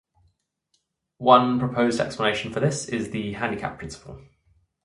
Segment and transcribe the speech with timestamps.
[1.19, 4.19] One proposed explanation for this is the handicap principle.